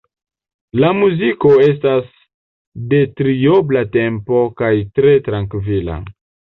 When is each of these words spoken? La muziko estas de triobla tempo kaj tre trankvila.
La 0.83 0.87
muziko 0.99 1.51
estas 1.65 2.09
de 2.95 3.03
triobla 3.21 3.87
tempo 4.01 4.45
kaj 4.65 4.75
tre 5.01 5.19
trankvila. 5.31 6.05